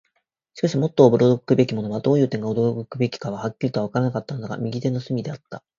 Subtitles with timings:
[0.55, 5.63] しかし、もっと驚くべきものは、どういう点が驚くべきかははっきりとはわからなかったのだが、右手の隅であった。